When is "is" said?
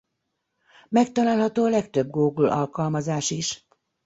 3.29-3.67